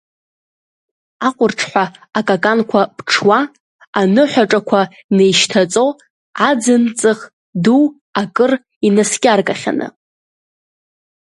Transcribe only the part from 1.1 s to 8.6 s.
Аҟәырҿҳәа акаканқәа ԥҽуа, аныҳәаҿақәа неишьҭаҵо, аӡын-ҵых ду акыр